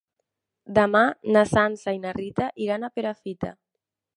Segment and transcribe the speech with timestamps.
[0.77, 1.01] Demà
[1.35, 3.53] na Sança i na Rita iran a Perafita.